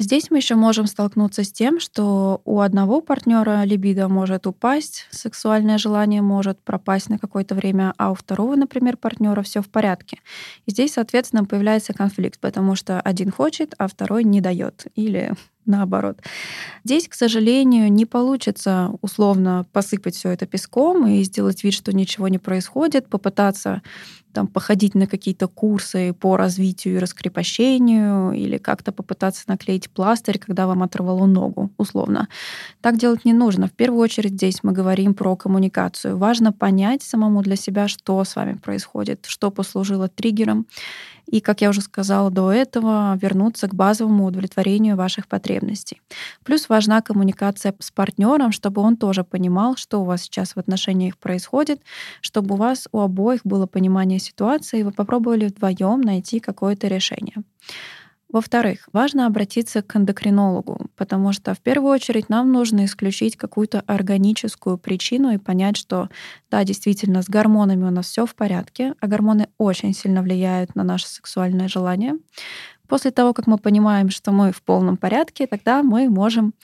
Здесь 0.00 0.30
мы 0.30 0.38
еще 0.38 0.54
можем 0.54 0.86
столкнуться 0.86 1.42
с 1.42 1.50
тем, 1.50 1.80
что 1.80 2.40
у 2.44 2.60
одного 2.60 3.00
партнера 3.00 3.64
либидо 3.64 4.08
может 4.08 4.46
упасть, 4.46 5.08
сексуальное 5.10 5.76
желание 5.76 6.22
может 6.22 6.60
пропасть 6.60 7.08
на 7.08 7.18
какое-то 7.18 7.56
время, 7.56 7.92
а 7.98 8.12
у 8.12 8.14
второго, 8.14 8.54
например, 8.54 8.96
партнера 8.96 9.42
все 9.42 9.60
в 9.60 9.68
порядке. 9.68 10.20
И 10.66 10.70
здесь, 10.70 10.92
соответственно, 10.92 11.44
появляется 11.44 11.94
конфликт, 11.94 12.38
потому 12.38 12.76
что 12.76 13.00
один 13.00 13.32
хочет, 13.32 13.74
а 13.76 13.88
второй 13.88 14.22
не 14.22 14.40
дает. 14.40 14.86
Или 14.94 15.32
наоборот. 15.68 16.20
Здесь, 16.84 17.08
к 17.08 17.14
сожалению, 17.14 17.92
не 17.92 18.06
получится 18.06 18.90
условно 19.02 19.66
посыпать 19.72 20.16
все 20.16 20.30
это 20.30 20.46
песком 20.46 21.06
и 21.06 21.22
сделать 21.22 21.62
вид, 21.62 21.74
что 21.74 21.92
ничего 21.92 22.28
не 22.28 22.38
происходит, 22.38 23.08
попытаться 23.08 23.82
там, 24.32 24.46
походить 24.46 24.94
на 24.94 25.06
какие-то 25.06 25.48
курсы 25.48 26.12
по 26.12 26.36
развитию 26.36 26.96
и 26.96 26.98
раскрепощению 26.98 28.32
или 28.32 28.58
как-то 28.58 28.92
попытаться 28.92 29.44
наклеить 29.48 29.90
пластырь, 29.90 30.38
когда 30.38 30.66
вам 30.66 30.82
оторвало 30.82 31.26
ногу, 31.26 31.70
условно. 31.76 32.28
Так 32.80 32.98
делать 32.98 33.24
не 33.24 33.32
нужно. 33.32 33.68
В 33.68 33.72
первую 33.72 34.00
очередь 34.00 34.32
здесь 34.32 34.62
мы 34.62 34.72
говорим 34.72 35.14
про 35.14 35.34
коммуникацию. 35.34 36.16
Важно 36.16 36.52
понять 36.52 37.02
самому 37.02 37.42
для 37.42 37.56
себя, 37.56 37.88
что 37.88 38.22
с 38.22 38.36
вами 38.36 38.54
происходит, 38.54 39.26
что 39.26 39.50
послужило 39.50 40.08
триггером, 40.08 40.66
и, 41.28 41.40
как 41.40 41.60
я 41.60 41.68
уже 41.68 41.82
сказала 41.82 42.30
до 42.30 42.50
этого, 42.50 43.16
вернуться 43.20 43.68
к 43.68 43.74
базовому 43.74 44.24
удовлетворению 44.24 44.96
ваших 44.96 45.28
потребностей. 45.28 46.00
Плюс 46.42 46.68
важна 46.68 47.02
коммуникация 47.02 47.74
с 47.78 47.90
партнером, 47.90 48.50
чтобы 48.50 48.80
он 48.80 48.96
тоже 48.96 49.24
понимал, 49.24 49.76
что 49.76 50.00
у 50.00 50.04
вас 50.04 50.22
сейчас 50.22 50.52
в 50.52 50.58
отношениях 50.58 51.18
происходит, 51.18 51.82
чтобы 52.22 52.54
у 52.54 52.58
вас 52.58 52.88
у 52.92 53.00
обоих 53.00 53.42
было 53.44 53.66
понимание 53.66 54.18
ситуации, 54.18 54.80
и 54.80 54.82
вы 54.82 54.92
попробовали 54.92 55.46
вдвоем 55.46 56.00
найти 56.00 56.40
какое-то 56.40 56.88
решение. 56.88 57.36
Во-вторых, 58.30 58.88
важно 58.92 59.26
обратиться 59.26 59.80
к 59.80 59.96
эндокринологу, 59.96 60.88
потому 60.96 61.32
что 61.32 61.54
в 61.54 61.60
первую 61.60 61.92
очередь 61.94 62.28
нам 62.28 62.52
нужно 62.52 62.84
исключить 62.84 63.36
какую-то 63.36 63.82
органическую 63.86 64.76
причину 64.76 65.30
и 65.30 65.38
понять, 65.38 65.78
что 65.78 66.10
да, 66.50 66.62
действительно, 66.62 67.22
с 67.22 67.28
гормонами 67.28 67.84
у 67.84 67.90
нас 67.90 68.06
все 68.06 68.26
в 68.26 68.34
порядке, 68.34 68.94
а 69.00 69.06
гормоны 69.06 69.48
очень 69.56 69.94
сильно 69.94 70.20
влияют 70.20 70.74
на 70.74 70.84
наше 70.84 71.08
сексуальное 71.08 71.68
желание. 71.68 72.16
После 72.86 73.10
того, 73.10 73.32
как 73.32 73.46
мы 73.46 73.58
понимаем, 73.58 74.10
что 74.10 74.30
мы 74.30 74.52
в 74.52 74.62
полном 74.62 74.98
порядке, 74.98 75.46
тогда 75.46 75.82
мы 75.82 76.10
можем 76.10 76.54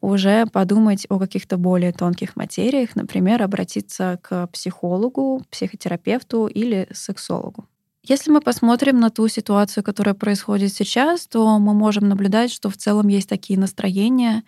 уже 0.00 0.46
подумать 0.46 1.06
о 1.10 1.18
каких-то 1.18 1.58
более 1.58 1.92
тонких 1.92 2.36
материях, 2.36 2.96
например, 2.96 3.42
обратиться 3.42 4.18
к 4.22 4.46
психологу, 4.48 5.42
психотерапевту 5.50 6.46
или 6.46 6.88
сексологу. 6.92 7.66
Если 8.04 8.32
мы 8.32 8.40
посмотрим 8.40 8.98
на 8.98 9.10
ту 9.10 9.28
ситуацию, 9.28 9.84
которая 9.84 10.14
происходит 10.14 10.72
сейчас, 10.72 11.28
то 11.28 11.58
мы 11.60 11.72
можем 11.72 12.08
наблюдать, 12.08 12.52
что 12.52 12.68
в 12.68 12.76
целом 12.76 13.06
есть 13.06 13.28
такие 13.28 13.56
настроения, 13.56 14.42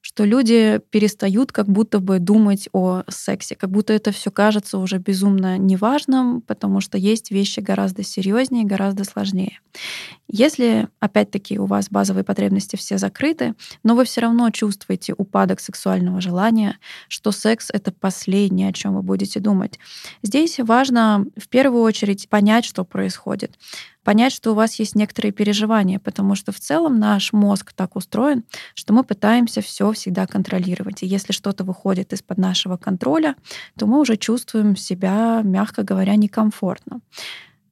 что 0.00 0.24
люди 0.24 0.80
перестают 0.90 1.52
как 1.52 1.68
будто 1.68 1.98
бы 1.98 2.18
думать 2.18 2.68
о 2.72 3.02
сексе, 3.08 3.56
как 3.56 3.70
будто 3.70 3.92
это 3.92 4.12
все 4.12 4.30
кажется 4.30 4.78
уже 4.78 4.98
безумно 4.98 5.58
неважным, 5.58 6.40
потому 6.40 6.80
что 6.80 6.96
есть 6.98 7.30
вещи 7.30 7.60
гораздо 7.60 8.02
серьезнее, 8.02 8.64
гораздо 8.64 9.04
сложнее. 9.04 9.60
Если, 10.28 10.88
опять-таки, 11.00 11.58
у 11.58 11.66
вас 11.66 11.88
базовые 11.90 12.22
потребности 12.22 12.76
все 12.76 12.98
закрыты, 12.98 13.54
но 13.82 13.94
вы 13.94 14.04
все 14.04 14.20
равно 14.20 14.50
чувствуете 14.50 15.14
упадок 15.16 15.60
сексуального 15.60 16.20
желания, 16.20 16.78
что 17.08 17.32
секс— 17.32 17.68
это 17.72 17.90
последнее, 17.92 18.68
о 18.68 18.72
чем 18.72 18.94
вы 18.94 19.02
будете 19.02 19.40
думать. 19.40 19.78
Здесь 20.22 20.58
важно 20.58 21.26
в 21.36 21.48
первую 21.48 21.82
очередь 21.82 22.28
понять, 22.28 22.64
что 22.64 22.84
происходит 22.84 23.58
понять, 24.08 24.32
что 24.32 24.52
у 24.52 24.54
вас 24.54 24.76
есть 24.76 24.94
некоторые 24.94 25.32
переживания, 25.32 25.98
потому 25.98 26.34
что 26.34 26.50
в 26.50 26.58
целом 26.58 26.98
наш 26.98 27.34
мозг 27.34 27.74
так 27.74 27.94
устроен, 27.94 28.42
что 28.72 28.94
мы 28.94 29.04
пытаемся 29.04 29.60
все 29.60 29.92
всегда 29.92 30.26
контролировать. 30.26 31.02
И 31.02 31.06
если 31.06 31.34
что-то 31.34 31.62
выходит 31.62 32.14
из-под 32.14 32.38
нашего 32.38 32.78
контроля, 32.78 33.36
то 33.78 33.84
мы 33.86 34.00
уже 34.00 34.16
чувствуем 34.16 34.76
себя, 34.76 35.42
мягко 35.44 35.82
говоря, 35.82 36.16
некомфортно. 36.16 37.02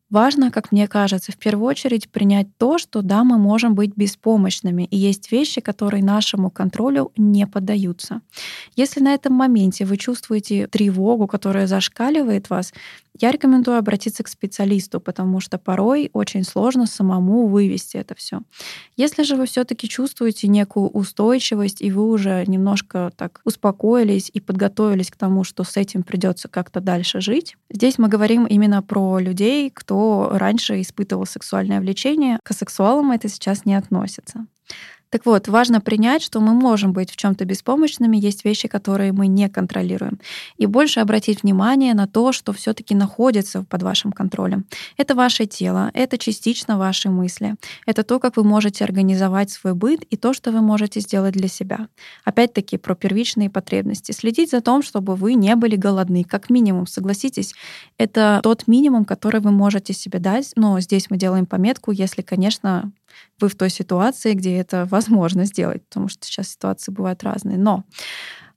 Важно, 0.09 0.53
как 0.53 0.71
мне 0.71 0.87
кажется, 0.87 1.33
в 1.33 1.37
первую 1.37 1.67
очередь 1.67 2.09
принять 2.11 2.47
то, 2.59 2.79
что 2.79 3.03
да, 3.03 3.25
мы 3.25 3.39
можем 3.39 3.75
быть 3.75 3.97
беспомощными, 3.97 4.85
и 4.85 4.97
есть 4.97 5.33
вещи, 5.33 5.61
которые 5.61 6.05
нашему 6.05 6.49
контролю 6.49 7.11
не 7.17 7.45
поддаются. 7.47 8.21
Если 8.77 9.01
на 9.01 9.15
этом 9.15 9.33
моменте 9.33 9.85
вы 9.85 9.97
чувствуете 9.97 10.69
тревогу, 10.69 11.27
которая 11.27 11.67
зашкаливает 11.67 12.51
вас, 12.51 12.73
я 13.19 13.31
рекомендую 13.31 13.79
обратиться 13.79 14.23
к 14.23 14.29
специалисту, 14.29 15.01
потому 15.01 15.41
что 15.41 15.59
порой 15.59 16.11
очень 16.13 16.45
сложно 16.45 16.87
самому 16.87 17.47
вывести 17.47 17.97
это 17.97 18.15
все. 18.15 18.43
Если 18.97 19.23
же 19.23 19.37
вы 19.37 19.47
все-таки 19.47 19.89
чувствуете 19.89 20.49
некую 20.49 20.89
устойчивость, 20.89 21.81
и 21.81 21.91
вы 21.91 22.09
уже 22.09 22.45
немножко 22.47 23.11
так 23.17 23.41
успокоились 23.45 24.31
и 24.33 24.41
подготовились 24.41 25.11
к 25.11 25.17
тому, 25.17 25.45
что 25.45 25.65
с 25.65 25.77
этим 25.77 26.03
придется 26.03 26.49
как-то 26.49 26.81
дальше 26.81 27.21
жить, 27.21 27.57
здесь 27.71 27.99
мы 27.99 28.09
говорим 28.09 28.45
именно 28.45 28.83
про 28.83 29.19
людей, 29.19 29.71
кто 29.71 29.96
раньше 30.33 30.81
испытывал 30.81 31.26
сексуальное 31.26 31.81
влечение. 31.81 32.38
К 32.43 32.53
сексуалам 32.53 33.12
это 33.12 33.29
сейчас 33.29 33.65
не 33.65 33.75
относится. 33.75 34.47
Так 35.11 35.25
вот, 35.25 35.49
важно 35.49 35.81
принять, 35.81 36.23
что 36.23 36.41
мы 36.41 36.53
можем 36.53 36.93
быть 36.93 37.11
в 37.11 37.17
чем-то 37.17 37.45
беспомощными, 37.45 38.17
есть 38.17 38.45
вещи, 38.45 38.69
которые 38.69 39.13
мы 39.13 39.29
не 39.29 39.49
контролируем. 39.49 40.19
И 40.57 40.67
больше 40.67 41.01
обратить 41.01 41.43
внимание 41.43 41.95
на 41.95 42.07
то, 42.07 42.33
что 42.33 42.53
все-таки 42.53 42.95
находится 42.95 43.63
под 43.63 43.83
вашим 43.83 44.13
контролем. 44.13 44.67
Это 44.97 45.15
ваше 45.15 45.47
тело, 45.47 45.91
это 45.95 46.19
частично 46.19 46.77
ваши 46.77 47.09
мысли, 47.09 47.55
это 47.87 48.03
то, 48.03 48.19
как 48.19 48.37
вы 48.37 48.45
можете 48.45 48.85
организовать 48.85 49.51
свой 49.51 49.75
быт 49.75 50.03
и 50.11 50.17
то, 50.17 50.33
что 50.33 50.51
вы 50.51 50.61
можете 50.61 51.01
сделать 51.01 51.35
для 51.35 51.49
себя. 51.49 51.89
Опять-таки 52.25 52.77
про 52.77 52.95
первичные 52.95 53.49
потребности. 53.49 54.13
Следить 54.13 54.51
за 54.51 54.61
тем, 54.61 54.83
чтобы 54.83 55.15
вы 55.15 55.35
не 55.35 55.55
были 55.55 55.77
голодны, 55.77 56.25
как 56.25 56.51
минимум. 56.51 56.87
Согласитесь, 56.87 57.55
это 57.97 58.41
тот 58.43 58.67
минимум, 58.67 59.05
который 59.05 59.41
вы 59.41 59.53
можете 59.53 59.93
себе 59.93 60.19
дать. 60.19 60.53
Но 60.57 60.81
здесь 60.81 61.11
мы 61.11 61.17
делаем 61.17 61.47
пометку, 61.47 61.93
если, 61.93 62.23
конечно, 62.23 62.91
вы 63.41 63.49
в 63.49 63.57
той 63.57 63.71
ситуации, 63.71 64.35
где 64.35 64.57
это 64.57 64.87
возможно 64.91 65.45
сделать, 65.45 65.85
потому 65.87 66.09
что 66.09 66.27
сейчас 66.27 66.49
ситуации 66.49 66.93
бывают 66.93 67.23
разные. 67.23 67.59
Но 67.59 67.85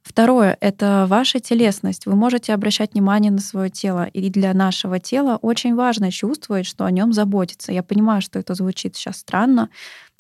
Второе— 0.02 0.58
это 0.62 1.06
ваша 1.08 1.40
телесность. 1.40 2.06
Вы 2.06 2.16
можете 2.16 2.54
обращать 2.54 2.94
внимание 2.94 3.32
на 3.32 3.42
свое 3.42 3.70
тело. 3.70 4.06
И 4.06 4.30
для 4.30 4.54
нашего 4.54 5.00
тела 5.00 5.38
очень 5.42 5.76
важно 5.76 6.10
чувствовать, 6.10 6.66
что 6.66 6.86
о 6.86 6.92
нем 6.92 7.14
заботится. 7.14 7.72
Я 7.72 7.84
понимаю, 7.84 8.22
что 8.22 8.40
это 8.40 8.56
звучит 8.56 8.96
сейчас 8.96 9.18
странно, 9.18 9.70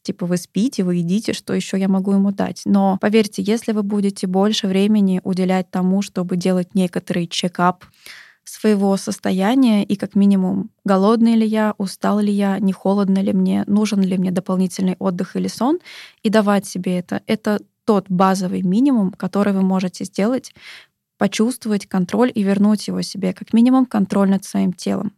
типа 0.01 0.25
вы 0.25 0.37
спите, 0.37 0.83
вы 0.83 0.95
едите, 0.95 1.33
что 1.33 1.53
еще 1.53 1.79
я 1.79 1.87
могу 1.87 2.11
ему 2.13 2.31
дать. 2.31 2.61
Но 2.65 2.97
поверьте, 2.99 3.41
если 3.41 3.71
вы 3.71 3.83
будете 3.83 4.27
больше 4.27 4.67
времени 4.67 5.21
уделять 5.23 5.71
тому, 5.71 6.01
чтобы 6.01 6.37
делать 6.37 6.75
некоторый 6.75 7.27
чекап, 7.27 7.85
своего 8.49 8.97
состояния 8.97 9.83
и 9.83 9.95
как 9.95 10.15
минимум 10.15 10.71
голодный 10.83 11.35
ли 11.35 11.45
я, 11.45 11.75
устал 11.77 12.19
ли 12.19 12.31
я, 12.31 12.59
не 12.59 12.73
холодно 12.73 13.19
ли 13.19 13.33
мне, 13.33 13.63
нужен 13.67 14.01
ли 14.01 14.17
мне 14.17 14.31
дополнительный 14.31 14.95
отдых 14.99 15.35
или 15.35 15.47
сон, 15.47 15.79
и 16.23 16.29
давать 16.29 16.65
себе 16.65 16.99
это. 16.99 17.21
Это 17.27 17.59
тот 17.85 18.05
базовый 18.09 18.61
минимум, 18.61 19.11
который 19.11 19.53
вы 19.53 19.61
можете 19.61 20.05
сделать, 20.05 20.53
почувствовать 21.17 21.85
контроль 21.85 22.31
и 22.33 22.43
вернуть 22.43 22.87
его 22.87 23.01
себе, 23.01 23.33
как 23.33 23.53
минимум 23.53 23.85
контроль 23.85 24.29
над 24.29 24.43
своим 24.43 24.73
телом. 24.73 25.13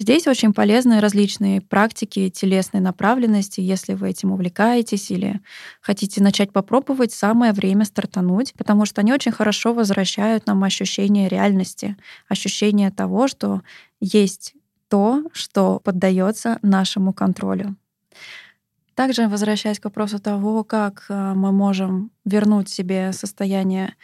Здесь 0.00 0.26
очень 0.26 0.52
полезны 0.52 1.00
различные 1.00 1.60
практики 1.60 2.28
телесной 2.28 2.80
направленности. 2.80 3.60
Если 3.60 3.94
вы 3.94 4.10
этим 4.10 4.32
увлекаетесь 4.32 5.10
или 5.12 5.40
хотите 5.80 6.20
начать 6.20 6.52
попробовать, 6.52 7.12
самое 7.12 7.52
время 7.52 7.84
стартануть, 7.84 8.54
потому 8.54 8.86
что 8.86 9.02
они 9.02 9.12
очень 9.12 9.30
хорошо 9.30 9.72
возвращают 9.72 10.46
нам 10.46 10.64
ощущение 10.64 11.28
реальности, 11.28 11.96
ощущение 12.28 12.90
того, 12.90 13.28
что 13.28 13.62
есть 14.00 14.54
то, 14.88 15.22
что 15.32 15.78
поддается 15.78 16.58
нашему 16.62 17.12
контролю. 17.12 17.76
Также, 18.94 19.28
возвращаясь 19.28 19.80
к 19.80 19.84
вопросу 19.84 20.20
того, 20.20 20.62
как 20.62 21.06
э, 21.08 21.32
мы 21.34 21.50
можем 21.50 22.12
вернуть 22.24 22.68
себе 22.68 23.12
состояние 23.12 23.94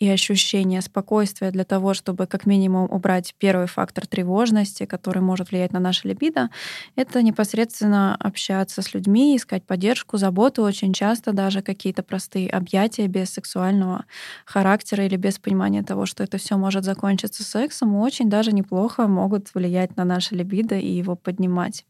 и 0.00 0.08
ощущение 0.08 0.80
спокойствия 0.80 1.50
для 1.50 1.64
того, 1.64 1.94
чтобы 1.94 2.26
как 2.26 2.46
минимум 2.46 2.88
убрать 2.90 3.34
первый 3.38 3.66
фактор 3.66 4.06
тревожности, 4.06 4.86
который 4.86 5.22
может 5.22 5.50
влиять 5.50 5.72
на 5.72 5.80
наше 5.80 6.08
либидо, 6.08 6.50
это 6.96 7.22
непосредственно 7.22 8.14
общаться 8.16 8.82
с 8.82 8.94
людьми, 8.94 9.36
искать 9.36 9.64
поддержку, 9.64 10.16
заботу. 10.16 10.62
Очень 10.62 10.92
часто 10.92 11.32
даже 11.32 11.62
какие-то 11.62 12.02
простые 12.02 12.48
объятия 12.50 13.06
без 13.08 13.30
сексуального 13.30 14.04
характера 14.44 15.04
или 15.04 15.16
без 15.16 15.38
понимания 15.38 15.82
того, 15.82 16.06
что 16.06 16.22
это 16.24 16.38
все 16.38 16.56
может 16.56 16.84
закончиться 16.84 17.44
сексом, 17.44 17.94
очень 17.96 18.30
даже 18.30 18.52
неплохо 18.52 19.06
могут 19.08 19.52
влиять 19.54 19.96
на 19.96 20.04
наше 20.04 20.34
либидо 20.34 20.76
и 20.76 20.88
его 20.88 21.16
поднимать. 21.16 21.84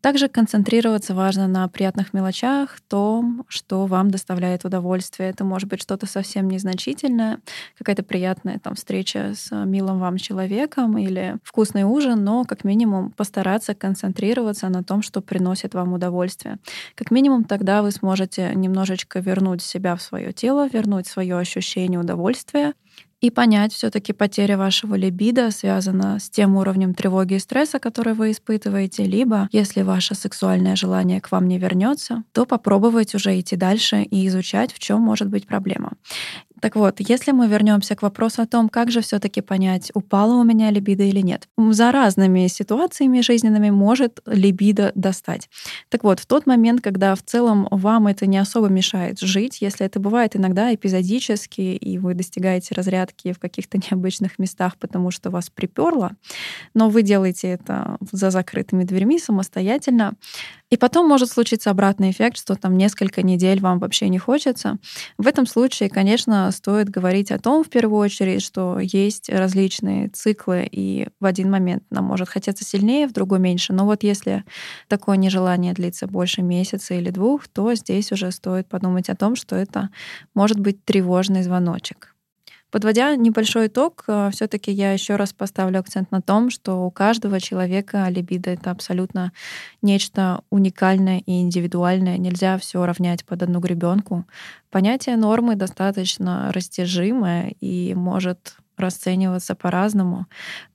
Также 0.00 0.28
концентрироваться 0.28 1.14
важно 1.14 1.46
на 1.46 1.68
приятных 1.68 2.14
мелочах, 2.14 2.80
том, 2.88 3.44
что 3.48 3.84
вам 3.84 4.10
доставляет 4.10 4.64
удовольствие. 4.64 5.28
Это 5.28 5.44
может 5.44 5.68
быть 5.68 5.82
что-то 5.82 6.06
совсем 6.06 6.48
незначительное, 6.48 7.40
какая-то 7.76 8.02
приятная 8.02 8.58
там 8.58 8.74
встреча 8.74 9.34
с 9.34 9.54
милым 9.64 9.98
вам 9.98 10.16
человеком 10.16 10.96
или 10.96 11.36
вкусный 11.42 11.84
ужин, 11.84 12.24
но 12.24 12.44
как 12.44 12.64
минимум 12.64 13.10
постараться 13.10 13.74
концентрироваться 13.74 14.70
на 14.70 14.82
том, 14.82 15.02
что 15.02 15.20
приносит 15.20 15.74
вам 15.74 15.92
удовольствие. 15.92 16.58
Как 16.94 17.10
минимум 17.10 17.44
тогда 17.44 17.82
вы 17.82 17.90
сможете 17.90 18.54
немножечко 18.54 19.20
вернуть 19.20 19.60
себя 19.60 19.96
в 19.96 20.02
свое 20.02 20.32
тело, 20.32 20.66
вернуть 20.66 21.08
свое 21.08 21.36
ощущение 21.36 22.00
удовольствия, 22.00 22.72
и 23.20 23.30
понять, 23.30 23.72
все-таки 23.72 24.12
потеря 24.12 24.56
вашего 24.56 24.94
либидо 24.94 25.50
связана 25.50 26.18
с 26.18 26.30
тем 26.30 26.56
уровнем 26.56 26.94
тревоги 26.94 27.34
и 27.34 27.38
стресса, 27.38 27.78
который 27.78 28.14
вы 28.14 28.30
испытываете, 28.30 29.04
либо 29.04 29.48
если 29.52 29.82
ваше 29.82 30.14
сексуальное 30.14 30.76
желание 30.76 31.20
к 31.20 31.30
вам 31.30 31.46
не 31.48 31.58
вернется, 31.58 32.24
то 32.32 32.46
попробовать 32.46 33.14
уже 33.14 33.38
идти 33.38 33.56
дальше 33.56 34.02
и 34.02 34.26
изучать, 34.26 34.72
в 34.72 34.78
чем 34.78 35.00
может 35.00 35.28
быть 35.28 35.46
проблема. 35.46 35.92
Так 36.60 36.76
вот, 36.76 36.96
если 36.98 37.32
мы 37.32 37.48
вернемся 37.48 37.96
к 37.96 38.02
вопросу 38.02 38.42
о 38.42 38.46
том, 38.46 38.68
как 38.68 38.90
же 38.90 39.00
все-таки 39.00 39.40
понять, 39.40 39.90
упала 39.94 40.34
у 40.34 40.44
меня 40.44 40.70
либидо 40.70 41.04
или 41.04 41.20
нет, 41.20 41.48
за 41.56 41.92
разными 41.92 42.46
ситуациями 42.46 43.20
жизненными 43.20 43.70
может 43.70 44.20
либидо 44.26 44.92
достать. 44.94 45.48
Так 45.88 46.04
вот, 46.04 46.20
в 46.20 46.26
тот 46.26 46.46
момент, 46.46 46.80
когда 46.80 47.14
в 47.14 47.22
целом 47.22 47.66
вам 47.70 48.06
это 48.06 48.26
не 48.26 48.38
особо 48.38 48.68
мешает 48.68 49.20
жить, 49.20 49.60
если 49.60 49.86
это 49.86 50.00
бывает 50.00 50.36
иногда 50.36 50.74
эпизодически, 50.74 51.60
и 51.60 51.98
вы 51.98 52.14
достигаете 52.14 52.74
разрядки 52.74 53.32
в 53.32 53.38
каких-то 53.38 53.78
необычных 53.90 54.38
местах, 54.38 54.76
потому 54.78 55.10
что 55.10 55.30
вас 55.30 55.50
приперло, 55.50 56.12
но 56.74 56.90
вы 56.90 57.02
делаете 57.02 57.48
это 57.48 57.96
за 58.12 58.30
закрытыми 58.30 58.84
дверьми 58.84 59.18
самостоятельно, 59.18 60.14
и 60.70 60.76
потом 60.76 61.08
может 61.08 61.30
случиться 61.30 61.70
обратный 61.70 62.10
эффект, 62.12 62.38
что 62.38 62.54
там 62.54 62.76
несколько 62.76 63.22
недель 63.22 63.60
вам 63.60 63.78
вообще 63.80 64.08
не 64.08 64.18
хочется. 64.18 64.78
В 65.18 65.26
этом 65.26 65.46
случае, 65.46 65.90
конечно, 65.90 66.50
стоит 66.52 66.88
говорить 66.88 67.32
о 67.32 67.38
том, 67.38 67.64
в 67.64 67.68
первую 67.68 67.98
очередь, 68.00 68.42
что 68.42 68.78
есть 68.78 69.28
различные 69.28 70.08
циклы, 70.08 70.68
и 70.70 71.08
в 71.18 71.26
один 71.26 71.50
момент 71.50 71.82
нам 71.90 72.04
может 72.04 72.28
хотеться 72.28 72.64
сильнее, 72.64 73.08
в 73.08 73.12
другой 73.12 73.40
меньше. 73.40 73.72
Но 73.72 73.84
вот 73.84 74.02
если 74.04 74.44
такое 74.88 75.16
нежелание 75.16 75.72
длится 75.74 76.06
больше 76.06 76.42
месяца 76.42 76.94
или 76.94 77.10
двух, 77.10 77.48
то 77.48 77.74
здесь 77.74 78.12
уже 78.12 78.30
стоит 78.30 78.68
подумать 78.68 79.08
о 79.10 79.16
том, 79.16 79.36
что 79.36 79.56
это 79.56 79.90
может 80.34 80.60
быть 80.60 80.84
тревожный 80.84 81.42
звоночек. 81.42 82.09
Подводя 82.70 83.16
небольшой 83.16 83.66
итог, 83.66 84.04
э, 84.06 84.30
все-таки 84.32 84.70
я 84.70 84.92
еще 84.92 85.16
раз 85.16 85.32
поставлю 85.32 85.80
акцент 85.80 86.10
на 86.12 86.22
том, 86.22 86.50
что 86.50 86.86
у 86.86 86.90
каждого 86.90 87.40
человека 87.40 88.06
либидо 88.08 88.50
это 88.50 88.70
абсолютно 88.70 89.32
нечто 89.82 90.42
уникальное 90.50 91.18
и 91.26 91.40
индивидуальное. 91.40 92.16
Нельзя 92.18 92.58
все 92.58 92.84
равнять 92.86 93.24
под 93.24 93.42
одну 93.42 93.58
гребенку. 93.58 94.24
Понятие 94.70 95.16
нормы 95.16 95.56
достаточно 95.56 96.52
растяжимое 96.52 97.54
и 97.60 97.94
может 97.94 98.56
расцениваться 98.80 99.54
по-разному. 99.54 100.26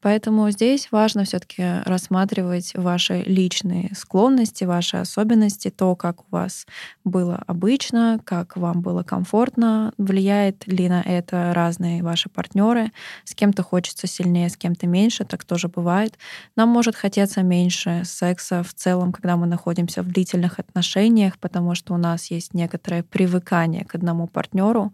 Поэтому 0.02 0.50
здесь 0.52 0.89
важно 0.91 1.24
все-таки 1.24 1.82
рассматривать 1.86 2.74
ваши 2.76 3.24
личные 3.26 3.91
склонности, 3.96 4.63
ваши 4.63 4.98
особенности, 4.98 5.70
то, 5.70 5.96
как 5.96 6.22
у 6.22 6.26
вас 6.32 6.65
было 7.04 7.44
обычно, 7.48 8.20
как 8.24 8.58
вам 8.58 8.82
было 8.82 9.04
комфортно, 9.04 9.94
влияет 9.98 10.68
ли 10.68 10.89
на 10.89 11.02
это 11.02 11.54
разные 11.54 12.04
ваши 12.04 12.30
партнеры. 12.30 12.91
С 13.24 13.36
кем-то 13.36 13.63
хочется 13.63 14.08
сильнее, 14.08 14.50
с 14.50 14.58
кем-то 14.58 14.88
меньше, 14.88 15.26
так 15.26 15.44
тоже 15.44 15.68
бывает. 15.68 16.18
Нам 16.56 16.70
может 16.70 16.96
хотеться 16.96 17.41
меньше 17.41 18.04
секса 18.06 18.63
в 18.63 18.74
целом, 18.74 19.12
когда 19.12 19.38
мы 19.38 19.48
находимся 19.48 20.02
в 20.02 20.08
длительных 20.08 20.60
отношениях, 20.60 21.38
потому 21.39 21.76
что 21.76 21.94
у 21.94 21.98
нас 21.98 22.32
есть 22.32 22.54
некоторое 22.54 23.04
привыкание 23.04 23.86
к 23.86 23.96
одному 23.96 24.28
партнеру. 24.28 24.94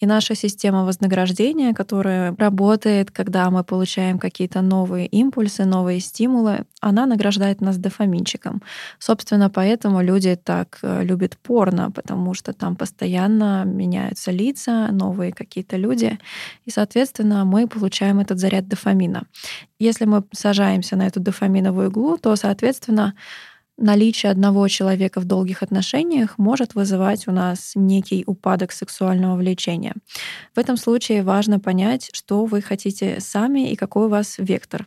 И 0.00 0.06
наша 0.06 0.34
система 0.34 0.84
вознаграждения, 0.84 1.72
которая 1.74 2.34
работает, 2.36 3.10
когда 3.10 3.50
мы 3.50 3.64
получаем 3.64 4.18
какие-то 4.18 4.60
новые 4.60 5.06
импульсы, 5.06 5.64
новые 5.64 6.00
стимулы, 6.00 6.64
она 6.80 7.06
награждает 7.06 7.60
нас 7.60 7.78
дофаминчиком. 7.78 8.62
Собственно, 8.98 9.48
поэтому 9.48 10.02
люди 10.02 10.36
так 10.36 10.78
э, 10.82 11.02
любят 11.04 11.38
порно, 11.38 11.90
потому 11.90 12.34
что 12.34 12.52
там 12.52 12.76
постоянно 12.76 13.64
меняются 13.64 14.30
лица, 14.30 14.88
новые 14.92 15.32
какие-то 15.32 15.76
люди, 15.76 16.18
и, 16.66 16.70
соответственно, 16.70 17.44
мы 17.44 17.66
получаем 17.66 18.20
этот 18.20 18.38
заряд 18.38 18.68
дофамина. 18.68 19.24
Если 19.78 20.04
мы 20.04 20.24
сажаемся 20.32 20.96
на 20.96 21.06
эту 21.06 21.20
дофаминовую 21.20 21.88
иглу, 21.88 22.18
то, 22.18 22.36
соответственно, 22.36 23.14
наличие 23.76 24.32
одного 24.32 24.66
человека 24.68 25.20
в 25.20 25.24
долгих 25.24 25.62
отношениях 25.62 26.38
может 26.38 26.74
вызывать 26.74 27.28
у 27.28 27.32
нас 27.32 27.72
некий 27.74 28.24
упадок 28.26 28.72
сексуального 28.72 29.36
влечения. 29.36 29.94
В 30.54 30.58
этом 30.58 30.76
случае 30.76 31.22
важно 31.22 31.60
понять, 31.60 32.10
что 32.12 32.44
вы 32.44 32.62
хотите 32.62 33.20
сами 33.20 33.70
и 33.70 33.76
какой 33.76 34.06
у 34.06 34.08
вас 34.08 34.36
вектор. 34.38 34.86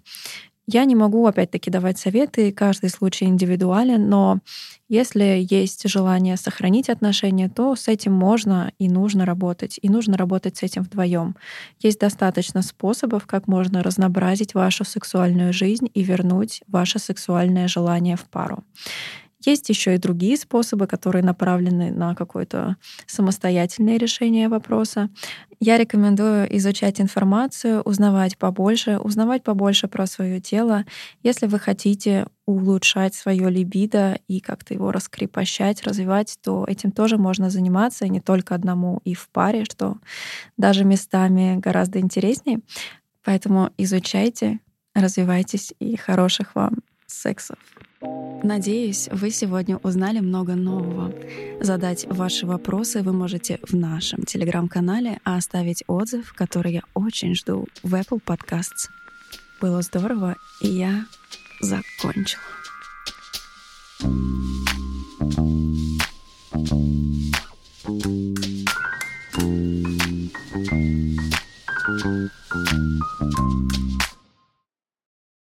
Я 0.71 0.85
не 0.85 0.93
могу, 0.93 1.25
опять-таки, 1.25 1.71
давать 1.71 1.97
советы, 1.97 2.51
каждый 2.51 2.91
случай 2.91 3.25
индивидуален, 3.25 4.07
но 4.07 4.37
если 4.87 5.43
есть 5.49 5.89
желание 5.89 6.37
сохранить 6.37 6.89
отношения, 6.89 7.49
то 7.49 7.75
с 7.75 7.87
этим 7.87 8.13
можно 8.13 8.71
и 8.77 8.87
нужно 8.87 9.25
работать, 9.25 9.79
и 9.81 9.89
нужно 9.89 10.15
работать 10.15 10.57
с 10.57 10.61
этим 10.61 10.83
вдвоем. 10.83 11.35
Есть 11.79 11.99
достаточно 11.99 12.61
способов, 12.61 13.25
как 13.25 13.47
можно 13.47 13.81
разнообразить 13.81 14.53
вашу 14.53 14.85
сексуальную 14.85 15.53
жизнь 15.53 15.89
и 15.91 16.03
вернуть 16.03 16.61
ваше 16.67 16.99
сексуальное 16.99 17.67
желание 17.67 18.15
в 18.15 18.25
пару. 18.25 18.63
Есть 19.45 19.69
еще 19.69 19.95
и 19.95 19.99
другие 19.99 20.35
способы, 20.35 20.85
которые 20.85 21.23
направлены 21.23 21.91
на 21.91 22.13
какое-то 22.13 22.75
самостоятельное 23.07 23.97
решение 23.97 24.49
вопроса. 24.49 25.09
Я 25.61 25.77
рекомендую 25.77 26.55
изучать 26.57 26.99
информацию, 26.99 27.81
узнавать 27.81 28.37
побольше, 28.37 28.97
узнавать 28.97 29.43
побольше 29.43 29.87
про 29.87 30.07
свое 30.07 30.41
тело. 30.41 30.85
Если 31.23 31.47
вы 31.47 31.59
хотите 31.59 32.27
улучшать 32.45 33.15
свое 33.15 33.49
либидо 33.49 34.19
и 34.27 34.41
как-то 34.41 34.73
его 34.73 34.91
раскрепощать, 34.91 35.83
развивать, 35.83 36.37
то 36.41 36.65
этим 36.67 36.91
тоже 36.91 37.17
можно 37.17 37.49
заниматься 37.49 38.07
не 38.07 38.19
только 38.19 38.55
одному 38.55 38.99
и 39.05 39.13
в 39.13 39.29
паре, 39.29 39.63
что 39.63 39.97
даже 40.57 40.83
местами 40.83 41.57
гораздо 41.57 41.99
интереснее. 41.99 42.59
Поэтому 43.23 43.71
изучайте, 43.77 44.59
развивайтесь 44.93 45.73
и 45.79 45.95
хороших 45.95 46.55
вам 46.55 46.79
сексов. 47.05 47.57
Надеюсь, 48.43 49.09
вы 49.11 49.31
сегодня 49.31 49.77
узнали 49.77 50.19
много 50.19 50.55
нового. 50.55 51.13
Задать 51.59 52.05
ваши 52.09 52.45
вопросы 52.45 53.01
вы 53.01 53.13
можете 53.13 53.59
в 53.63 53.73
нашем 53.73 54.23
телеграм-канале, 54.23 55.19
а 55.23 55.37
оставить 55.37 55.83
отзыв, 55.87 56.33
который 56.33 56.73
я 56.73 56.81
очень 56.93 57.35
жду, 57.35 57.67
в 57.83 57.93
Apple 57.95 58.21
Podcasts. 58.25 58.89
Было 59.61 59.81
здорово, 59.81 60.35
и 60.61 60.67
я 60.67 61.05
закончила. 61.61 62.41